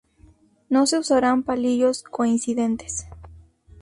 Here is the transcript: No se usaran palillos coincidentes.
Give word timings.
No 0.67 0.87
se 0.87 0.97
usaran 0.97 1.43
palillos 1.43 2.01
coincidentes. 2.01 3.05